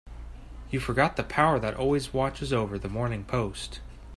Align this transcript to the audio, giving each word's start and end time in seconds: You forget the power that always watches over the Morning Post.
You 0.71 0.79
forget 0.79 1.15
the 1.15 1.21
power 1.23 1.59
that 1.59 1.75
always 1.75 2.11
watches 2.11 2.51
over 2.51 2.79
the 2.79 2.89
Morning 2.89 3.23
Post. 3.23 3.81